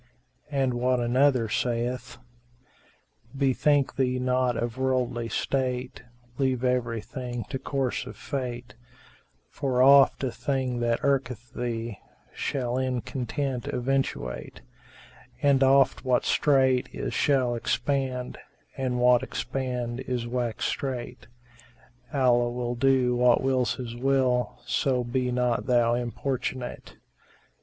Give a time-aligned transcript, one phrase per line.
[0.49, 2.17] And what another saith,
[3.37, 8.73] "Bethink thee not of worldly state, * Leave everything to course of Fate;
[9.51, 14.61] For oft a thing that irketh thee * Shall in content eventuate;
[15.43, 21.27] And oft what strait is shall expand, * And what expanded is wax strait.
[22.11, 26.95] Allah will do what wills His will * So be not thou importunate!